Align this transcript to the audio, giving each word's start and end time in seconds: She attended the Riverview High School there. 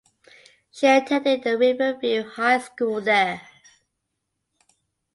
She 0.71 0.87
attended 0.87 1.43
the 1.43 1.59
Riverview 1.59 2.23
High 2.23 2.57
School 2.57 3.01
there. 3.01 3.39